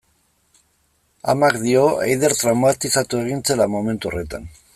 [1.33, 4.51] Amak dio Eider traumatizatu egin zela momentu horretan.